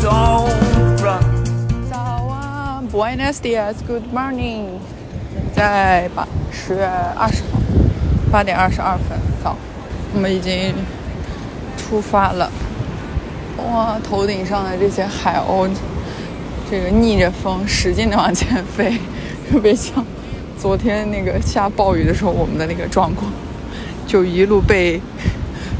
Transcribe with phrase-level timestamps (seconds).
[0.00, 0.46] 早
[2.30, 4.78] 啊，Boy and Sis，Good morning。
[5.34, 7.60] 现在八十月二十号
[8.32, 9.54] 八点二十二分，早，
[10.14, 10.72] 我们已经
[11.76, 12.50] 出发了。
[13.58, 15.68] 哇，头顶上的这些海鸥，
[16.70, 18.98] 这个逆着风使劲的往前飞，
[19.52, 20.02] 特别像
[20.58, 23.30] 昨天那个下暴雨的时候我们的那个状况，
[24.06, 24.98] 就一路被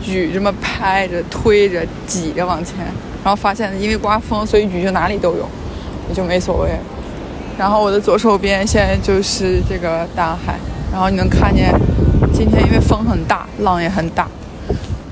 [0.07, 2.75] 雨这么拍着、推着、挤着往前。
[3.23, 5.49] 然后发现因为刮风，所以雨就哪里都有，
[6.09, 6.71] 也就没所谓。
[7.59, 10.59] 然后我的左手边现在就是这个大海，
[10.91, 11.75] 然后你能看见
[12.33, 14.27] 今天因为风很大，浪也很大，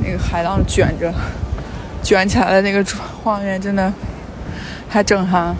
[0.04, 1.12] 那个海浪卷着。
[2.00, 2.82] 卷起来的那个
[3.22, 3.92] 画面真的
[4.88, 5.54] 太震撼。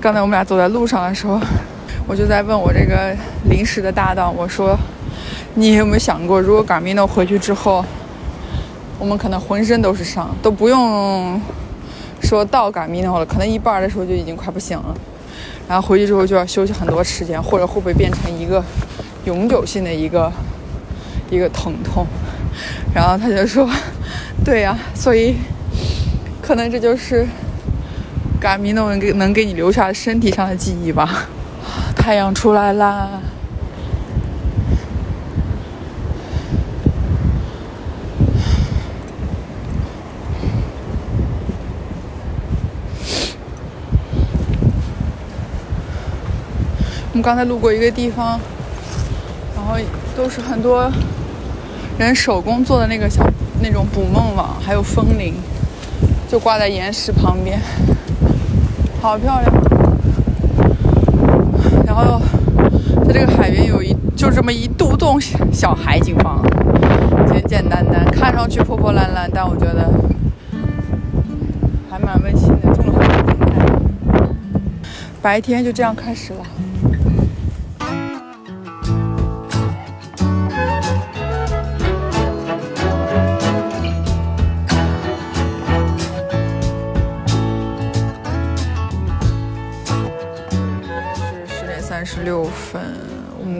[0.00, 1.38] 刚才我们俩走在路上的时候，
[2.06, 3.14] 我就在问我这个
[3.50, 4.78] 临时的搭档，我说
[5.54, 7.84] ：“你有没有想过，如果赶明了回去之后，
[8.98, 11.40] 我们可能浑身都是伤，都不用
[12.20, 14.94] 说到 Garmino 了，可能一半的时候就已经快不行了。
[15.68, 18.64] 然后回去之后就要休息很多时间，或者会不会变成一个
[19.24, 20.32] 永久性的一个
[21.30, 22.06] 一个疼痛？”
[22.94, 23.68] 然后他就说。
[24.44, 25.34] 对呀、所以
[26.40, 27.26] 可能这就是
[28.40, 31.26] 嘎米诺能给能给你留下身体上的记忆吧。
[31.94, 33.20] 太阳出来啦！
[47.18, 48.38] 们刚才路过一个地方，
[49.56, 49.74] 然后
[50.16, 50.88] 都是很多
[51.98, 53.28] 人手工做的那个小
[53.60, 55.34] 那种捕梦网，还有风铃，
[56.28, 57.60] 就挂在岩石旁边，
[59.02, 59.52] 好漂亮。
[61.84, 62.22] 然后
[63.04, 65.20] 在这个海边有一就这么一独栋
[65.52, 66.40] 小海景房，
[67.26, 69.90] 简简单单，看上去破破烂烂，但我觉得
[71.90, 74.28] 还蛮温馨的，种了很多姿态。
[75.20, 76.46] 白天就这样开始了。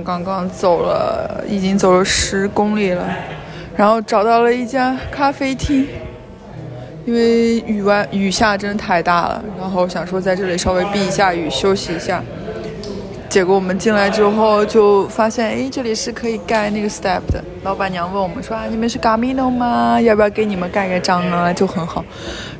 [0.09, 3.05] 刚刚走了，已经走了十公里了，
[3.77, 5.87] 然后找到了一家咖啡厅，
[7.05, 12.23] 因为雨外雨下真的太大了，然后想说在这里稍微避一下雨，休息一下。
[13.29, 17.45] 结果我们进来之后就发现，哎，这里是可以盖那个 step 的。
[17.63, 20.01] 老板娘问我们说啊，你们是 Gamino 吗？
[20.01, 21.53] 要不要给你们盖个章啊？
[21.53, 22.03] 就很好。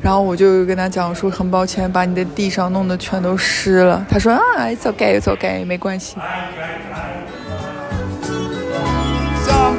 [0.03, 4.05] 然后我就跟他讲说，很抱歉，把你的地上弄得全都湿了。
[4.11, 6.19] 他说啊，it's okay, it's okay，没关系。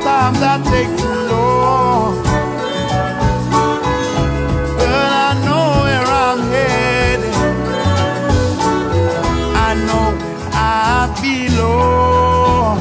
[0.01, 2.23] Sometimes I take too long,
[4.77, 7.35] but I know where I'm headed.
[9.55, 12.79] I know where I belong.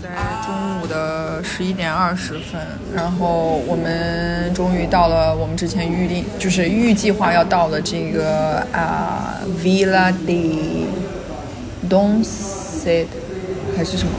[0.00, 0.06] 在
[0.46, 2.60] 中午的十一点二十分，
[2.94, 10.86] 然后我们终于到了我们之前预定，就是预计划要到的这个啊、Villa de
[11.90, 13.06] Doncet
[13.76, 14.12] 还是什么，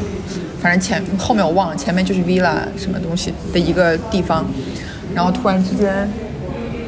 [0.64, 4.46] 反正前后面我忘了，前面就是 Villa 什么东西的一个地方，
[5.14, 6.08] 然后突然之间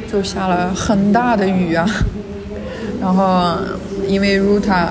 [0.10, 1.86] 就下了很大的雨啊，
[3.02, 3.58] 然后
[4.08, 4.88] 因为 Ruta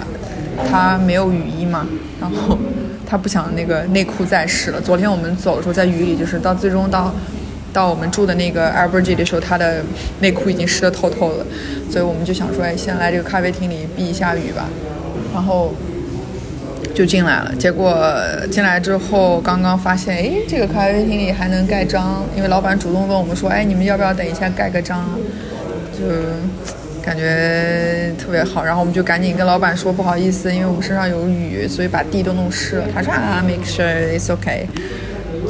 [0.70, 1.86] 他没有雨衣嘛，
[2.20, 2.58] 然后
[3.06, 4.78] 他不想那个内裤再湿了。
[4.78, 7.10] 昨天我们走的时候在雨里，就是到最终到
[7.72, 9.82] 到我们住的那个 a l b e r g e 的时候，他的
[10.20, 11.46] 内裤已经湿得透透了，
[11.90, 14.68] 所以我们就想说，哎，先来这个咖啡厅里避一下雨吧，
[15.32, 15.72] 然后。
[16.92, 17.94] 就进来了，结果
[18.50, 25.08] 进来之后，刚刚发现，哎，这个咖啡厅里还能盖章，因为老板主动问我们说，哎，你们要不要等一下盖个章？
[25.92, 26.04] 就
[27.02, 32.86] 感觉特别好，然后我们就赶紧跟老板说不好意思，因为我们身上有雨，所以把地都弄湿了。
[32.94, 34.66] 他说啊，make sure it's OK。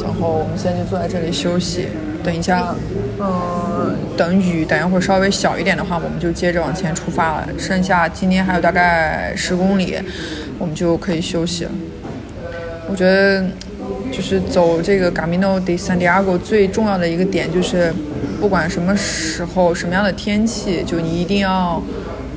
[0.03, 1.87] 然后我们现在就坐在这里休息，
[2.23, 2.75] 等一下，
[3.21, 7.49] 嗯，等雨等一会儿稍微小一点的话，我们就接着往前出发了。
[7.57, 9.97] 剩下今天还有大概十公里，
[10.59, 11.71] 我们就可以休息了。
[12.89, 13.45] 我觉得
[14.13, 17.93] 就是走这个 Camino de Santiago 最重要的一个点就是，
[18.41, 21.83] 不管什么时候、什么样的天气，就你一定要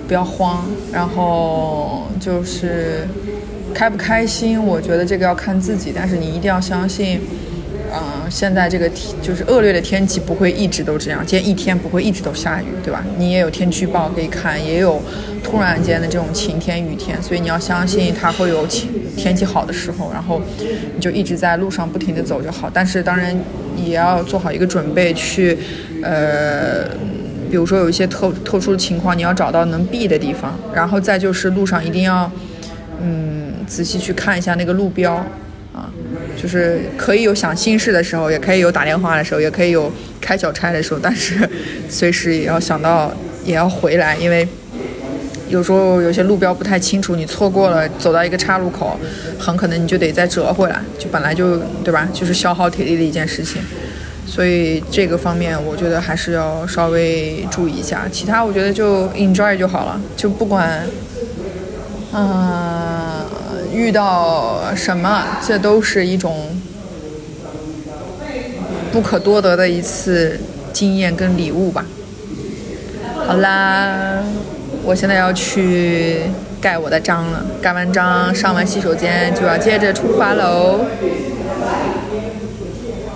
[0.08, 3.08] 不要慌，然后就是
[3.74, 7.19] 开不开心，我觉得这个要看自己，但是你一定要相信。
[7.99, 13.03] 嗯，现在这个天就是恶劣的天气不会一直都这样，今天一天不会一直都下雨，对吧？
[13.17, 15.01] 你也有天气预报可以看，也有
[15.44, 20.41] 突然间的这种晴天、雨天，所以你要相信它会有晴天气好的时候，然后
[20.95, 22.69] 你就一直在路上不停的走就好。
[22.73, 23.35] 但是当然
[23.75, 25.57] 也要做好一个准备，去
[26.03, 26.85] 呃，
[27.49, 32.31] 比如说有一些特特殊的情况，你要找到能避的地方，然后再就是路上一定要
[33.01, 35.25] 嗯仔细去看一下那个路标。
[36.42, 39.92] 就是可以有想心事的时候，也可以有打电话的时候，也可以有
[40.22, 41.50] 开小差的时候，但是
[41.89, 43.12] 随时也要想到
[43.44, 44.48] 也要回来，因为
[45.50, 49.00] 有时候有些路标不太清楚，你错过了，走到一个岔路口，
[49.39, 51.34] 很可能你就得再折回来，就本来。
[51.34, 53.62] 就对吧，就是消耗体力的一件事情，
[54.25, 60.83] 所以这个方面我觉得还是要稍微注意一下，其他我觉得就 enjoy 就好了，就不管，
[62.12, 63.24] 嗯、
[63.77, 66.59] 遇到什么，这都是一种
[68.91, 70.39] 不可多得的一次
[70.74, 71.85] 经验跟礼物吧。
[73.27, 74.24] 好啦，
[74.83, 76.24] 我现在要去
[76.59, 80.80] 盖我的章了，盖完章上完洗手间就要接着出发喽。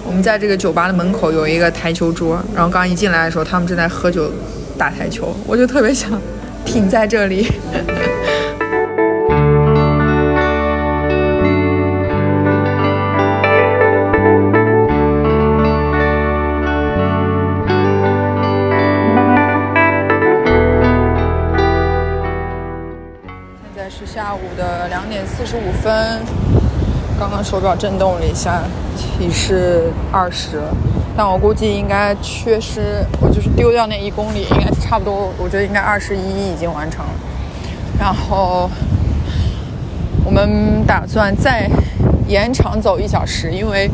[0.05, 4.31] 我们在这个酒吧的门口有一个台球桌，然后刚一进来的时候，他们正在喝酒
[4.77, 6.21] 打台球，我就特别想
[6.63, 7.47] 停在这里。
[24.13, 26.21] 下午的两点四十五分，
[27.17, 28.61] 刚刚手表震动了一下，
[28.97, 30.61] 提示二十，
[31.15, 37.11] 但我估计应该缺失，我就是丢掉那一公里，应该差不多，我觉得应该二十一已经完成了。
[37.97, 38.69] 然后
[40.25, 41.69] 我们打算再
[42.27, 43.89] 延长走一小时，因为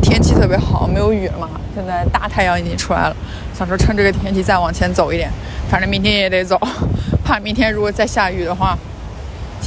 [0.00, 3.16] 天气特别好，没有雨了嘛，现在大太阳已经出来了，
[3.52, 5.28] 想说趁这个天气再往前走一点，
[5.68, 6.56] 反正明天也得走，
[7.26, 8.78] 怕明天如果再下雨的话。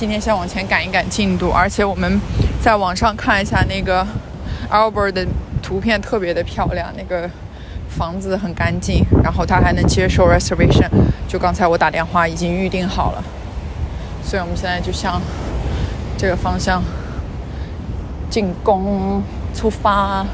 [0.01, 2.19] 今天先往前赶一赶进度，而且我们
[2.59, 4.03] 在网上看一下那个
[4.71, 5.23] Albert 的
[5.61, 7.29] 图片，特别的漂亮，那个
[7.87, 10.89] 房子很干净，然后他还能接受 reservation，
[11.27, 13.23] 就刚才我打电话已经预定好了，
[14.23, 15.21] 所以我们现在就向
[16.17, 16.81] 这个方向
[18.27, 19.21] 进攻
[19.53, 20.25] 出发。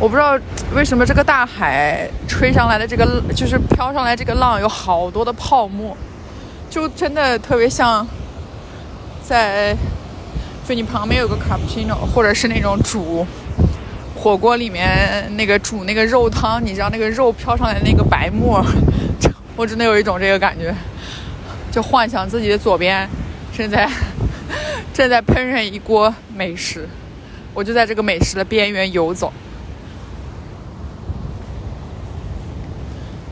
[0.00, 0.36] 我不知道
[0.74, 5.96] 为什么这个大海吹上来的这个，就是飘上来这个浪有好多的泡沫。
[6.70, 8.06] 就真的特别像
[9.22, 9.76] 在，
[10.66, 13.26] 就你旁边有个 cappuccino，或者是那种煮
[14.14, 18.64] 火锅里面那个煮那个肉汤，你知道那个肉飘上来那个白沫，
[19.56, 20.74] 我真的有一种这个感觉，
[21.72, 23.08] 就幻想自己的左边
[23.56, 23.88] 正在
[24.92, 26.88] 正在烹饪一锅美食，
[27.54, 29.32] 我就在这个美食的边缘游走。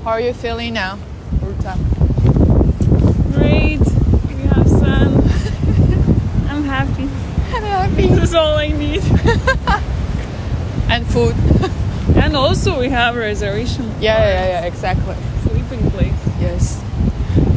[0.04, 0.98] How are you feeling now,
[1.42, 1.74] Ruta?
[7.96, 9.02] This is all I need.
[10.88, 11.34] And food.
[12.16, 13.84] And also we have a reservation.
[14.00, 15.14] Yeah, yeah, yeah, exactly.
[15.42, 16.14] Sleeping place.
[16.40, 16.82] Yes.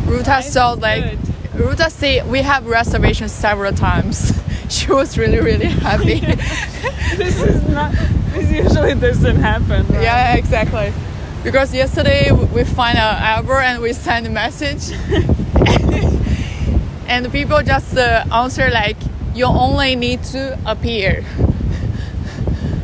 [0.05, 1.19] Ruta saw like good.
[1.55, 4.33] Ruta said we have reservations several times.
[4.69, 6.19] She was really really happy.
[7.17, 7.91] This is not.
[8.33, 9.87] This usually doesn't happen.
[9.87, 10.03] right?
[10.03, 10.93] yeah, exactly.
[11.43, 14.91] Because yesterday we find out Albert and we send a message,
[17.07, 18.97] and people just uh, answer like
[19.39, 21.23] you only need to appear.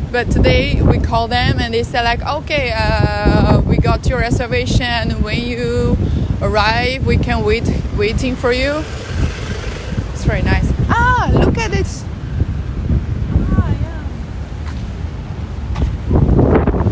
[0.10, 4.86] But today we call them and they said like okay, uh, we got your reservation.
[4.86, 5.98] And when you
[6.42, 8.86] arrive, we can wait waiting for you.
[10.14, 10.72] It's very nice.
[10.88, 12.06] Ah, look at this.
[13.52, 14.04] Ah, yeah.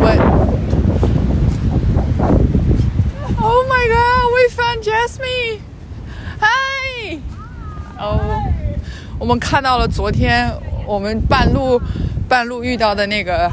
[0.02, 0.20] What?
[3.40, 5.64] Oh my god, we found Jasmine!
[6.42, 7.22] Hi!
[7.98, 8.53] 哦、
[9.24, 10.52] 我们看到了昨天
[10.86, 11.82] 我们半路
[12.28, 13.50] 半路遇到的那个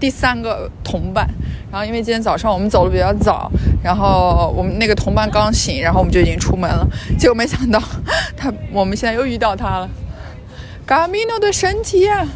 [0.00, 1.24] 第三个同伴。
[1.70, 3.48] 然后因为今天早上我们走的比较早，
[3.84, 6.84] 然后我们那个同伴刚醒，然后我们就已经出门了。
[7.16, 7.80] 结果没想到
[8.36, 9.88] 他，我们现在又遇到他了。
[10.84, 12.26] 卡米诺的神奇呀、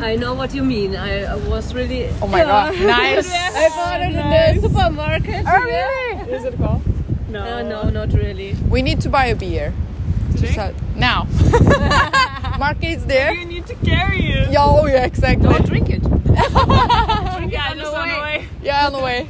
[0.00, 0.94] I know what you mean.
[0.96, 2.08] I I was really.
[2.22, 3.30] Oh my god, nice.
[3.32, 5.44] I bought it in the supermarket.
[5.46, 6.32] Oh, really?
[6.32, 6.82] Is it cold?
[7.28, 7.40] No.
[7.42, 8.54] Uh, no, not really.
[8.68, 9.72] We need to buy a beer.
[10.36, 10.52] Today?
[10.52, 11.26] So, now.
[12.58, 13.32] Market's there.
[13.32, 14.50] You need to carry it.
[14.52, 15.48] Yeah, oh yeah, exactly.
[15.48, 16.02] Don't drink it.
[16.02, 18.20] Drink Yeah, it no on the way.
[18.20, 18.48] way.
[18.62, 19.28] Yeah, on the way.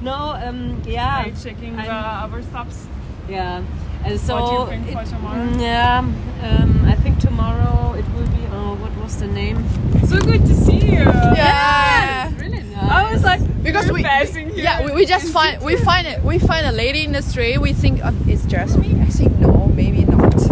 [0.00, 0.14] No,
[0.44, 2.86] um, Are yeah, you checking the I'm- other stops?
[3.28, 3.62] yeah.
[4.04, 5.40] And so what do you think for tomorrow?
[5.46, 7.03] mm, yeah, um, I think
[7.44, 8.42] tomorrow it will be.
[8.52, 9.64] Oh, what was the name?
[10.06, 11.04] So good to see you.
[11.04, 12.32] Yeah.
[12.38, 12.90] Really nice.
[12.90, 14.64] I was like, Because we're passing here.
[14.64, 17.58] yeah, we, we just find we find it we find a lady in the street.
[17.58, 19.00] We think um, it's Jasmine.
[19.02, 20.34] I think no, maybe not.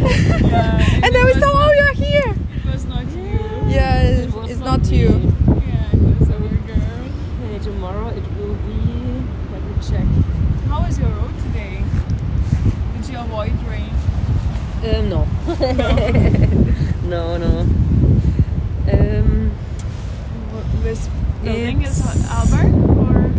[0.00, 2.34] Yeah, And then we saw, oh, you're here.
[2.56, 3.38] It was not you.
[3.68, 4.96] Yeah, It was it's not not me.
[4.98, 5.08] you.
[5.08, 7.04] Yeah, it was our girl.
[7.44, 9.22] Okay, tomorrow it will be.
[9.52, 10.06] Let me check.
[10.68, 11.84] How was your road today?
[12.96, 13.90] Did you avoid rain?
[14.82, 15.26] Um, no.
[17.04, 17.52] no, no.
[18.90, 19.50] Um,
[20.82, 21.08] This
[21.44, 22.72] building is It's- Albert
[23.04, 23.30] or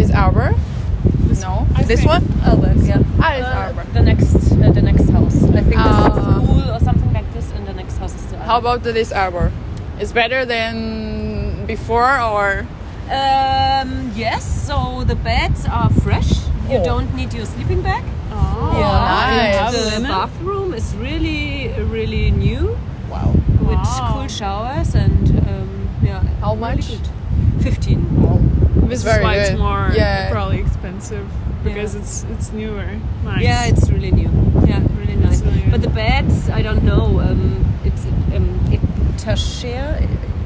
[0.00, 0.54] Is Arbor?
[1.28, 1.66] this No.
[1.76, 2.24] I this think- one?
[2.44, 3.02] Albert, yeah.
[3.20, 3.84] Ah, it's Uh, Arbor.
[3.92, 5.36] The next, uh, the next house.
[5.44, 6.08] I think this is Ah.
[6.08, 8.36] the school or something like this, and the next house is the.
[8.50, 9.52] How about this Arbor?
[10.00, 12.66] It's better than before or?
[13.08, 14.42] Um, yes.
[14.66, 16.32] So the beds are fresh.
[16.68, 16.84] You Oh.
[16.84, 18.02] don't need your sleeping bag.
[18.32, 19.94] Oh, Yeah, nice.
[19.94, 22.76] The bathroom is really, really new
[23.08, 23.30] Wow.
[23.60, 24.10] with Wow.
[24.14, 26.18] cool showers and um, yeah.
[26.40, 26.88] How really much?
[26.90, 27.06] good.
[27.62, 28.02] Fifteen.
[28.90, 30.28] This very is why it's more Yeah.
[30.28, 31.26] probably expensive
[31.62, 32.98] because it's it's newer.
[33.24, 33.42] Nice.
[33.46, 34.30] Yeah, it's really new.
[34.66, 35.40] Yeah, really nice.
[35.40, 37.20] really but the beds, I don't know.
[37.22, 38.80] Um, it's um, it,
[39.16, 40.02] Tashir.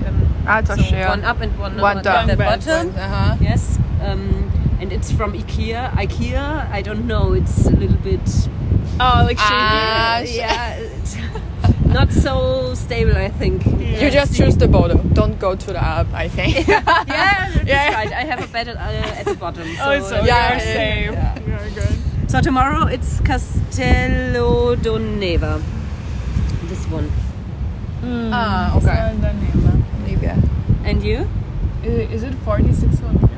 [0.06, 0.76] Um, Ah, so
[1.08, 2.26] one up and one, One on down.
[2.26, 2.60] the bed.
[2.64, 2.94] bottom.
[2.96, 3.36] Uh huh.
[3.40, 3.78] Yes.
[4.02, 4.50] Um,
[4.80, 5.90] and it's from IKEA.
[5.92, 6.70] IKEA.
[6.70, 7.32] I don't know.
[7.32, 8.20] It's a little bit.
[9.00, 9.54] oh, like shaky.
[9.54, 10.88] Ah, Uh, yeah.
[11.86, 13.64] not so stable, I think.
[13.66, 15.08] You just choose the bottom.
[15.14, 16.12] Don't go to the app.
[16.12, 16.66] I think.
[16.68, 17.94] Yeah, that's Yeah.
[17.94, 18.12] right.
[18.12, 19.64] I have a bed at, uh, at the bottom.
[19.76, 21.12] So, oh, so Yeah, you're yeah, safe.
[21.12, 21.38] yeah.
[21.48, 22.30] You're good.
[22.30, 25.62] So tomorrow it's Castello Doneva.
[26.84, 27.10] This one.
[28.32, 29.12] ah, okay.
[29.14, 30.42] So the name.
[30.84, 31.26] And you?
[31.82, 33.30] Is, is it 46 kilometers?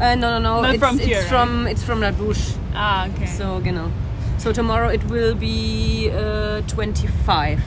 [0.00, 0.62] Uh, no, no, no.
[0.62, 1.28] Not it's, from it's here, right?
[1.28, 2.56] from it's from La Bouche.
[2.74, 3.26] Ah, okay.
[3.26, 3.90] So genau.
[4.38, 7.60] So tomorrow it will be uh, 25.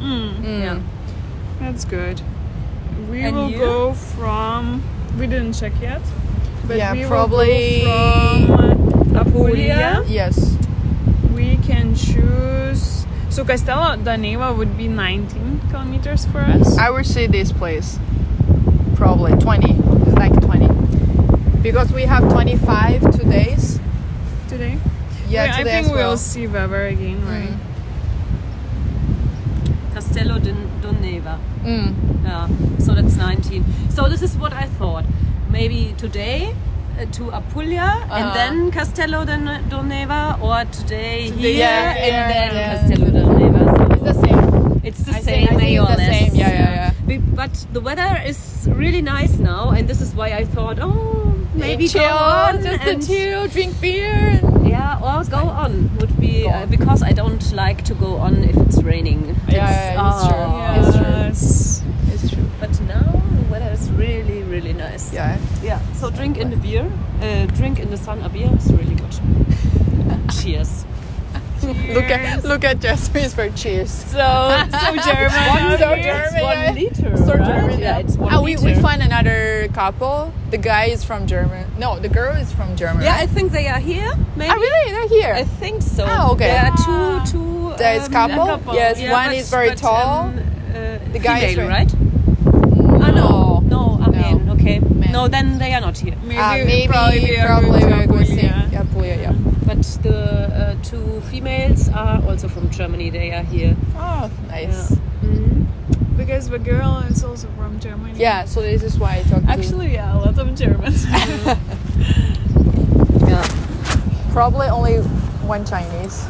[0.00, 0.80] Mm, Yeah.
[1.58, 2.20] that's good.
[3.10, 3.58] We And will you?
[3.58, 4.82] go from.
[5.18, 6.02] We didn't check yet.
[6.66, 10.04] But Yeah, we probably- will go from Apulia.
[10.06, 10.56] Yes.
[11.34, 12.99] We can choose.
[13.30, 16.76] So Castello Daneva would be 19 kilometers for us.
[16.78, 17.98] I would say this place.
[18.96, 19.70] Probably 20.
[19.72, 20.66] It's like 20.
[21.62, 23.78] Because we have 25 two days.
[24.48, 24.78] today.
[25.28, 26.08] Yeah, I today think as well.
[26.10, 27.56] we'll see Weber again, right?
[29.94, 31.38] Castello Don- Doneva.
[31.62, 31.94] Mm.
[32.24, 32.48] Yeah.
[32.78, 33.64] So that's 19.
[33.90, 35.04] So this is what I thought.
[35.48, 36.54] Maybe today
[37.06, 38.14] to Apulia Uh-huh.
[38.14, 42.78] and then Castello Don- Doneva, or today, Today, here yeah, and yeah, then yeah.
[42.78, 43.62] Castello Doneva.
[43.76, 44.80] So It's the same.
[44.84, 46.92] It's the I same, think- I think the same, yeah, yeah, yeah.
[47.06, 51.34] Be- But the weather is really nice now, and this is why I thought, oh,
[51.54, 54.14] maybe chill, go on just to and chill, drink beer.
[54.42, 58.44] And yeah, or go on would be uh, because I don't like to go on
[58.44, 59.36] if it's raining.
[59.48, 60.36] Yeah, yeah, it's true.
[60.36, 60.78] oh.
[60.78, 61.06] It's true.
[61.26, 61.82] Yes.
[62.12, 62.46] it's true.
[62.60, 65.12] But now the weather is really, really nice.
[65.12, 65.36] Yeah.
[65.62, 65.80] Yeah.
[66.00, 66.90] So drink in the beer,
[67.20, 70.30] uh, drink in the sun a beer is really good.
[70.32, 70.86] Cheers.
[71.62, 73.90] Look at look at Jasmine's for cheers.
[73.90, 74.16] So,
[74.70, 75.48] so German.
[75.48, 75.94] One so.
[75.96, 76.42] German.
[76.42, 77.16] one liter.
[77.18, 77.46] So right?
[77.46, 80.32] German, Yeah, it's one Ah, we, we find another couple.
[80.50, 81.70] The guy is from German.
[81.78, 83.02] No, the girl is from German.
[83.02, 84.10] Yeah, I think they are here.
[84.36, 84.50] Maybe.
[84.50, 84.90] Ah, really?
[84.92, 85.34] They're here.
[85.34, 86.06] I think so.
[86.08, 86.46] Ah, okay.
[86.46, 87.74] There are two, two.
[87.76, 88.46] There is um, couple?
[88.46, 88.74] couple.
[88.74, 90.28] Yes, yeah, one but- is very but, tall.
[90.28, 91.94] Um, uh, The guy is female, very- right?
[93.02, 94.12] Ah, no, no, a No.
[94.12, 94.50] man.
[94.50, 94.80] Okay.
[95.10, 95.12] Man.
[95.12, 96.16] No, then they are not here.
[96.22, 98.46] Maybe, Ah, maybe probably, we probably we're going to see.
[98.46, 98.68] Apulia.
[98.72, 99.32] Yeah, Puglia, yeah.
[99.66, 103.10] But the uh, two females are also from Germany.
[103.10, 103.76] They are here.
[103.96, 104.92] Oh, nice.
[105.22, 105.66] Mhm.
[106.16, 108.14] Because the girl is also from Germany.
[108.18, 111.06] Yeah, so this is why I talked to Actually, yeah, a lot of Germans.
[113.30, 113.46] Yeah.
[114.32, 114.98] probably only
[115.46, 116.26] one Chinese.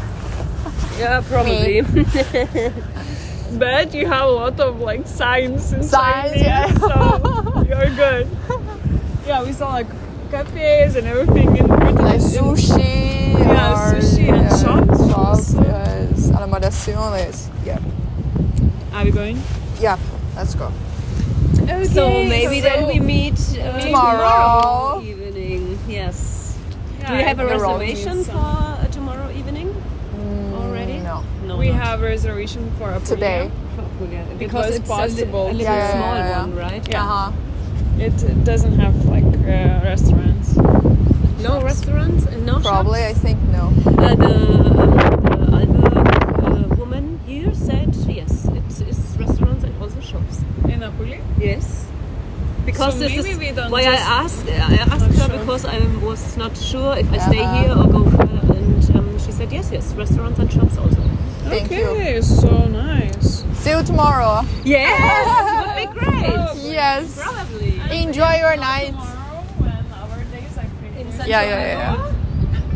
[0.99, 1.81] Yeah, probably.
[3.59, 6.67] but you have a lot of like signs and Signs, Chinese, yeah.
[6.79, 8.29] so you're good.
[9.31, 9.87] Yeah, we saw like
[10.33, 11.95] cafes and everything in Britain.
[11.95, 13.39] Like sushi.
[13.39, 15.63] Yeah, or, sushi and yeah, shops Shops, also.
[15.63, 16.31] yes.
[16.35, 17.49] Alimentaciones.
[17.65, 17.79] Yeah.
[18.93, 19.41] Are we going?
[19.79, 19.99] Yeah,
[20.35, 20.73] let's go.
[21.63, 25.01] Okay, so maybe then we meet uh, Tomorrow.
[25.01, 25.79] evening.
[25.87, 26.59] Yes.
[26.99, 29.71] Yeah, Do you have a reservation for some- uh, tomorrow evening
[30.59, 30.99] already?
[30.99, 31.23] No.
[31.47, 31.57] No.
[31.57, 31.83] We not.
[31.87, 33.15] have a reservation for Apulia.
[33.15, 33.51] Today.
[33.77, 36.41] For Apulia, was because it's possible a, li- a little Yeah, yeah, small yeah, yeah.
[36.41, 36.89] one, right?
[36.91, 37.05] Yeah.
[37.05, 37.33] Uh-huh.
[38.01, 40.57] It doesn't have like uh, restaurants.
[40.57, 41.65] No shops.
[41.65, 43.19] restaurants and no Probably, shops?
[43.19, 43.67] I think no.
[43.87, 44.35] Uh, the,
[46.47, 50.41] uh, woman here said yes, it is restaurants and also shops.
[50.65, 51.21] In Napoli?
[51.39, 51.89] Yes.
[52.65, 53.37] Because so this is
[53.69, 54.49] why I asked.
[54.49, 55.39] I asked her sure.
[55.39, 57.63] because I was not sure if I stay uh-huh.
[57.63, 61.03] here or go further, and um, she said yes, yes, restaurants and shops also.
[61.51, 62.23] Thank okay, you.
[62.23, 63.45] so nice.
[63.59, 64.41] See you tomorrow.
[64.65, 66.33] Yes, it would be great.
[66.33, 67.19] Oh, yes.
[67.19, 67.40] Right.
[67.91, 68.91] Enjoy your night.
[68.91, 71.27] Tomorrow when our days are finished.
[71.29, 72.15] Yeah, yeah, yeah.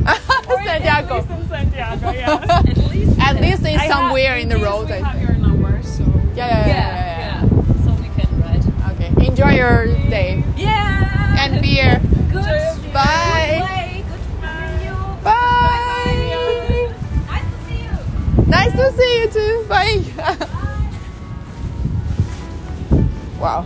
[0.65, 1.17] Santiago.
[1.19, 2.43] At least in Santiago, yeah.
[2.51, 3.19] At least.
[3.21, 4.89] At least in somewhere in the road.
[4.89, 5.29] We I have think.
[5.29, 6.03] your number, so.
[6.35, 7.85] Yeah, yeah, yeah, Yeah, yeah, yeah.
[7.85, 8.65] So we can ride.
[9.01, 9.11] Okay.
[9.27, 11.37] Enjoy your day Yeah.
[11.39, 12.01] and beer.
[12.33, 12.93] good.
[12.93, 13.63] Bye.
[13.63, 14.05] Play.
[14.09, 14.27] Good to
[14.79, 14.97] see you.
[15.23, 16.93] Bye.
[17.29, 18.47] Nice to see you.
[18.47, 19.65] Nice to see you too.
[19.69, 20.03] Bye.
[23.39, 23.65] wow.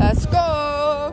[0.00, 1.12] Let's go.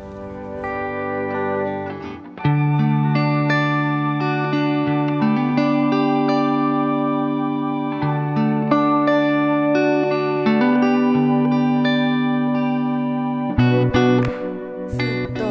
[14.89, 15.43] 是的，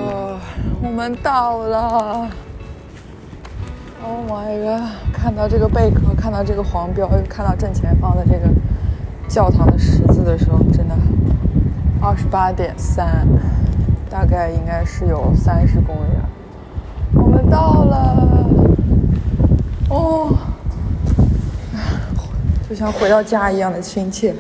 [0.83, 2.31] 我们到了。
[4.03, 4.83] Oh my god！
[5.13, 8.49] 看到这个贝壳，看到这个黄标，看到正前方的这个
[9.29, 10.97] 教堂的十字的时候，真的
[12.07, 13.27] 二十八点三，
[14.09, 16.11] 大概应该是有三十公里。
[17.13, 18.49] 我们到了，
[19.91, 20.39] 哦，
[22.71, 24.33] 就像回到家一样的亲切。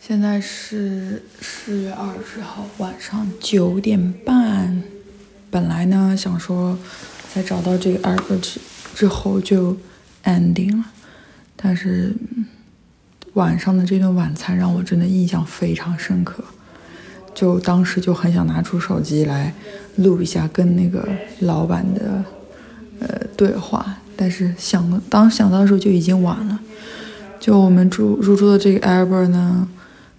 [0.00, 4.82] 现在是四月二十号晚上九点半。
[5.50, 6.78] 本来呢想说，
[7.34, 8.58] 在找到这个 art 之
[8.94, 9.76] 之后就
[10.24, 10.86] ending 了，
[11.54, 12.16] 但是
[13.34, 16.42] 晚上的这顿晚餐让我真的印象非常深刻。
[17.34, 19.52] 就当时就很想拿出手机来
[19.96, 21.08] 录一下跟那个
[21.40, 22.22] 老板的
[23.00, 26.60] 呃对话，但是想当想到的时候就已经晚了。
[27.40, 29.66] 就我们住入住的这个 Albert 呢，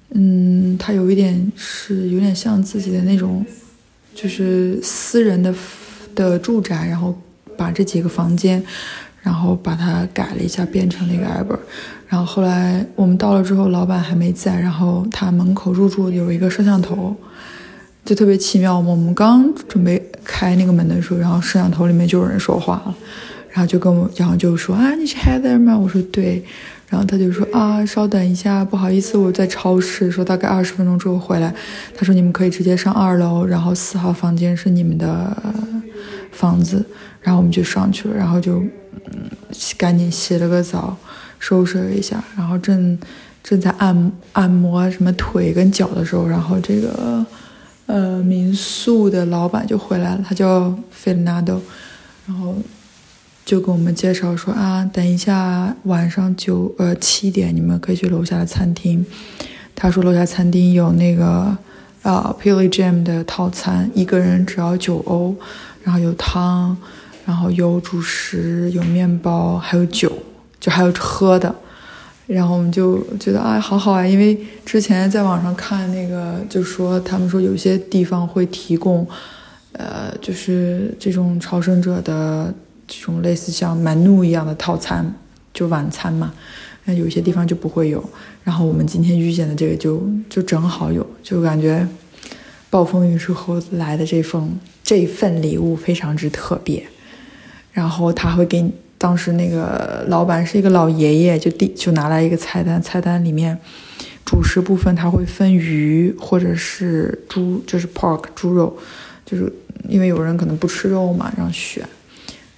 [0.10, 3.45] 嗯，它有一点是有点像自己的那种，
[4.15, 5.54] 就是私人的
[6.15, 7.15] 的住宅，然后
[7.56, 8.62] 把这几个房间，
[9.21, 11.60] 然后把它改了一下，变成了一个 Albert。
[12.13, 17.15] 然后后来我们到了之后，老板还没在，然后他门口入住有一个摄像头，
[18.06, 18.78] 就特别奇妙。
[18.78, 22.95] 我们刚准备开那个门的时候，然后摄像头里面就有人说话了，
[23.49, 25.76] 然后就跟我，然后就说啊，你是 Heather 吗？
[25.76, 26.45] 我说对。
[26.88, 31.52] 然后他就说啊，稍等一下，不好意思，我在超市，说大概二十分钟之后回来。
[31.95, 35.36] 他说你们可以直接上二楼，然后四号房间是你们的
[36.32, 36.86] 房子。
[37.21, 38.60] 然后我们就上去了，然后就
[39.06, 39.28] 嗯，
[39.80, 40.95] 赶紧洗了个澡，
[41.43, 42.97] 收拾了一下，然后正
[43.43, 47.25] 正在按按摩什么腿跟脚的时候，然后这个
[47.88, 51.62] 呃民宿的老板就回来了，他叫费纳多，
[52.25, 52.56] 然后
[53.43, 59.06] 就跟我们介绍说啊，等一下晚上九呃七点你们可以去楼下的餐厅。
[59.75, 61.58] 他说楼下餐厅有那个
[62.03, 65.36] 呃 Pilly Jam 的套餐，一个人只要九欧，
[65.84, 66.77] 然后有汤，
[67.25, 70.10] 然后有主食，有面包，还有酒，
[70.63, 71.54] 就还有喝的。
[72.26, 79.06] 然后我们就觉得啊，好好啊，因为之前在网上看那个，就说他们说有些地方会提供，
[79.73, 82.54] 呃，就是这种朝圣者的
[82.88, 85.13] 这种类似像 menu 一样的套餐，
[85.54, 86.34] 就晚餐嘛。
[86.86, 88.02] 那有些地方就不会有。
[88.45, 91.86] 然后我们今天遇见的这个就就正好有，就感觉
[92.69, 94.49] 暴风雨之后来的这份
[94.82, 96.82] 这份礼物非常之特别。
[97.73, 98.71] 然后他会给你，
[99.04, 103.60] 当时那个老板是一个老爷爷，就递就拿来一个菜单，菜单里面
[104.24, 108.78] 主食部分他会分鱼或者是猪，就是 pork 猪肉，
[109.26, 109.52] 就是
[109.89, 111.86] 因为有人可能不吃肉嘛，让选。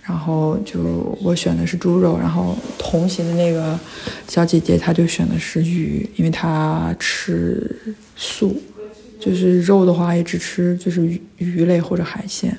[0.04, 3.80] 然后就我选的是猪肉，然后同行的那个
[4.28, 7.76] 小姐姐她就选的是鱼，因为她吃
[8.16, 8.62] 素，
[9.20, 12.56] 就是肉的话也只吃就是鱼鱼类或者海鲜。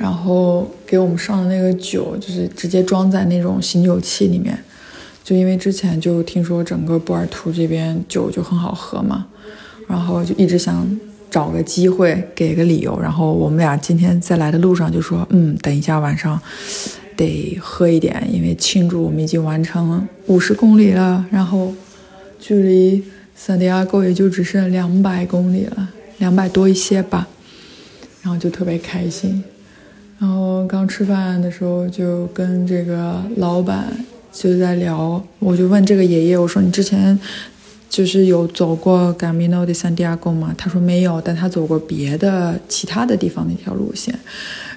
[0.00, 4.58] 然后给我们上的那个酒就是直接装在那种醒酒器里面，
[5.22, 9.26] 就因为之前就听说整个波尔图这边酒就很好喝嘛，
[9.86, 10.88] 然后就一直想
[11.30, 16.40] 找个机会给个理由，然后我们俩今天在来的路上就说，嗯，等一下晚上
[17.14, 21.74] 得喝一点，因为庆祝我们已经完成五十公里了，然后
[22.38, 23.04] 距离
[23.36, 27.28] 圣地亚哥也就只剩两百公里了，两百多一些吧，
[28.22, 29.44] 然后就特别开心。
[30.20, 33.86] 然后刚吃饭的时候就跟这个老板
[34.30, 37.18] 就在聊，我就问这个爷爷，我说你之前
[37.88, 40.54] 就是有走过 Camino de Santiago 吗？
[40.58, 44.14] 他说没有，但他走过别的其他的地方那条路线。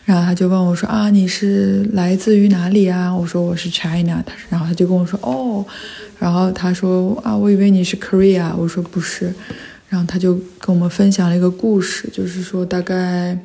[0.06, 3.14] 然后他就问我说啊，你是来自于哪里啊？
[3.14, 4.24] 我说我是 China。
[4.26, 5.66] 他然后他就跟我说哦，
[6.20, 8.56] 然后他说啊，我以为你是 Korea。
[8.58, 9.34] 我说不是。
[9.90, 13.38] 然后他就跟我们分享了一个故事，就是说大概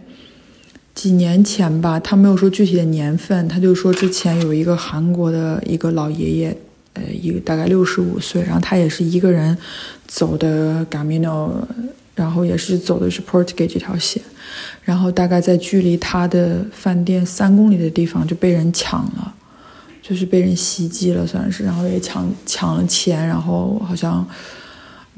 [0.99, 6.59] 几年前吧，他没有说具体的年份，他就说之前有一个韩国的一个老爷爷，
[6.95, 9.57] 呃，一个大概六十五岁，然后他也是一个人
[10.09, 11.53] 走的 Gamino，
[12.17, 14.21] 然后也是走的是 Portuguese 这条线，
[14.83, 19.33] 然后大概在距离他的饭店三公里的地方就被人抢了，
[20.03, 24.27] 就是被人袭击了算是，然后也抢抢了钱，然后好像。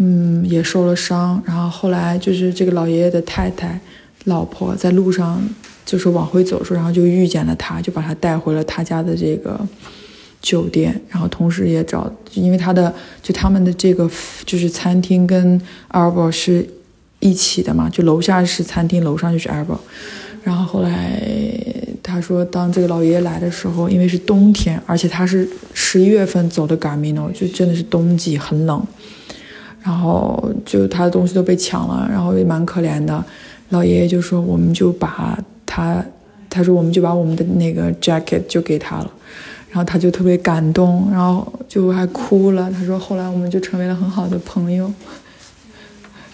[0.02, 3.78] 嗯，也受了伤，然后后来就是这个老爷爷的太太、
[4.24, 5.38] 老婆在路上
[5.90, 9.58] 就是往回走的时候，然后就遇见了他，就把他带回了他家的这个
[10.40, 14.08] 酒店，然后同时也找，因为他的就他们的这个
[14.46, 16.64] 就是餐厅跟 a r b o 是
[17.18, 19.80] 一起的嘛，就楼下是餐厅，楼上就是 a r b o
[20.44, 21.20] 然后后来
[22.04, 28.80] 他说，当这个老爷爷来的时候，因为是冬天，而且他是十一月份走的 Gamino，就真的是冬季，很冷。
[29.82, 33.24] 然后就他的东西都被抢了，然后也蛮可怜的。
[33.70, 35.38] 老爷爷就说：“我们就把
[35.70, 36.04] 他，
[36.50, 39.10] 他说我们就把我们的那个 jacket 就给他了。”
[39.70, 42.68] 然后他就特别感动，然后就还哭了。
[42.72, 44.92] 他说：“后来我们就成为了很好的朋友。”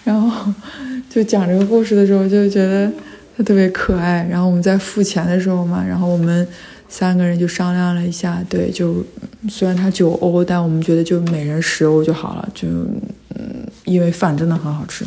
[0.03, 0.51] 然后
[1.07, 2.91] 就讲这个故事的时候，就觉得
[3.37, 4.27] 他特别可爱。
[4.27, 6.47] 然后我们在付钱的时候嘛，然后我们
[6.89, 9.05] 三个人就商量了一下，对，就
[9.47, 13.63] 虽然他九欧，但我们觉得就每人十欧就好了，就嗯。
[13.85, 15.05] 因为饭真的很好吃，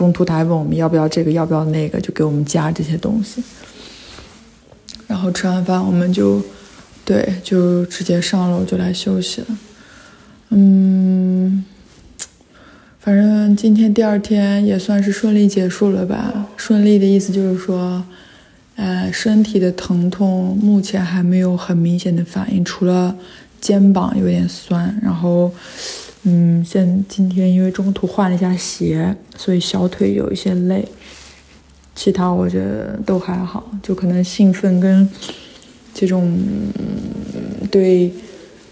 [0.00, 3.44] 中途他还问我们要不要这个，要不要那个，就给我们加这些东西。
[5.06, 6.42] 然后吃完饭，我们就，
[7.04, 9.46] 对，就直接上楼就来休息了。
[10.48, 11.62] 嗯，
[12.98, 16.46] 反正今天第二天也算是顺利结束了吧。
[16.56, 18.02] 顺利的意思就是说，
[18.76, 23.14] 呃，身体的疼痛目前还没有很明显的反应，除了
[23.60, 25.52] 肩膀有点酸，然后。
[26.24, 30.86] 嗯，现今天因为中途换了一下鞋，所以小腿有一些累，
[31.94, 35.08] 其他我觉得都还好，就可能兴奋跟
[35.94, 36.38] 这种
[37.70, 38.12] 对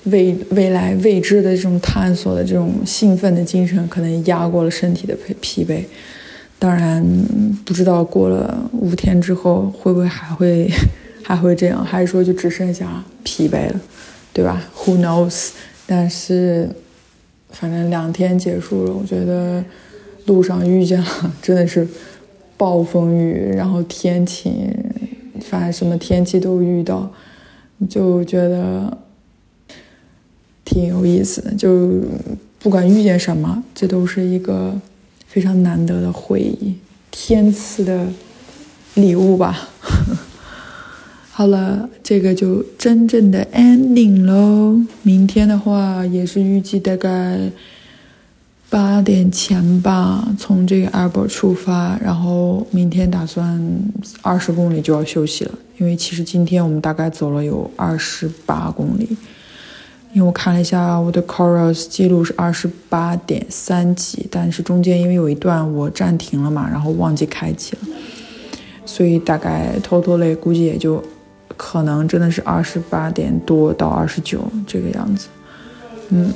[0.05, 5.83] 未未来未知的这种探索的这种兴奋的精神，可能压过了身体的疲疲惫。
[6.59, 7.03] 当然，
[7.65, 10.71] 不知道过了五天之后会不会还会
[11.23, 13.81] 还会这样，还是说就只剩下疲惫了，
[14.35, 15.53] 对吧？Who knows？
[15.87, 16.69] 但是。
[17.51, 19.65] 反正两天结束了，我觉得
[20.27, 21.87] 路上遇见了真的是
[22.57, 24.73] 暴风雨，然后天晴，
[25.41, 27.11] 反正什么天气都遇到，
[27.89, 28.99] 就觉得
[30.65, 31.55] 挺有意思的。
[31.55, 32.03] 就
[32.61, 34.79] 不管遇见什么，这都是一个
[35.27, 36.75] 非常难得的回忆，
[37.11, 38.07] 天赐的
[38.95, 39.69] 礼物吧。
[41.39, 44.77] 好了，这个就真正的 ending 喽。
[45.03, 47.39] 明天的话也是预计大概
[48.69, 53.57] 八点前吧，从这个 airport 出发，然后明天打算
[54.21, 55.53] 二十公里就要休息了。
[55.79, 59.09] 因为其实今天我们大概走了有二十八公里，
[60.13, 67.83] 因为我看了一下我的 Coros 记录是二十八点三几，但是中间因为有一段我暂停了嘛，然后忘记开启了，
[68.85, 71.01] 所以大概 total 估计也就。
[71.59, 75.29] 可能真的是二十八点多到二十九这个样子，
[76.09, 76.33] 嗯，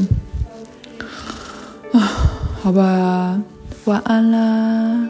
[1.93, 1.99] 啊，
[2.61, 3.41] 好吧，
[3.87, 5.09] 晚安啦。